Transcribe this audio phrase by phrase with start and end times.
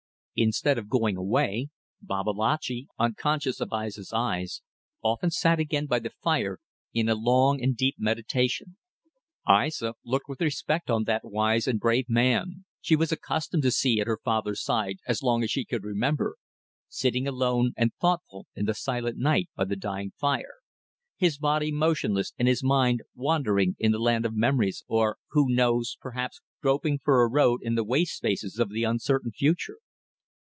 [0.33, 1.67] Instead of going away,
[2.01, 4.61] Babalatchi, unconscious of Aissa's eyes,
[5.03, 6.59] often sat again by the fire,
[6.93, 8.77] in a long and deep meditation.
[9.45, 13.99] Aissa looked with respect on that wise and brave man she was accustomed to see
[13.99, 16.37] at her father's side as long as she could remember
[16.87, 20.55] sitting alone and thoughtful in the silent night by the dying fire,
[21.17, 25.97] his body motionless and his mind wandering in the land of memories, or who knows?
[25.99, 29.77] perhaps groping for a road in the waste spaces of the uncertain future.